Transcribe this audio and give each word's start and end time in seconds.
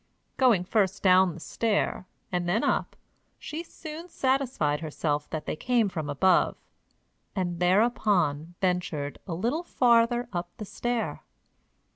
Going 0.35 0.63
first 0.63 1.03
down 1.03 1.35
the 1.35 1.39
stair, 1.39 2.07
and 2.31 2.49
then 2.49 2.63
up, 2.63 2.95
she 3.37 3.61
soon 3.61 4.09
satisfied 4.09 4.79
herself 4.79 5.29
that 5.29 5.45
they 5.45 5.55
came 5.55 5.89
from 5.89 6.09
above, 6.09 6.57
and 7.35 7.59
thereupon 7.59 8.55
ventured 8.61 9.19
a 9.27 9.35
little 9.35 9.61
farther 9.61 10.27
up 10.33 10.49
the 10.57 10.65
stair. 10.65 11.21